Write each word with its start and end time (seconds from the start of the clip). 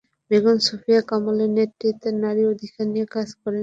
বেগম 0.31 0.57
সুফিয়া 0.67 1.01
কামালের 1.09 1.49
নেতৃত্বে 1.57 2.09
নারী 2.23 2.43
অধিকার 2.53 2.85
নিয়ে 2.93 3.07
কাজ 3.15 3.27
করেন 3.33 3.45
তিনি। 3.47 3.59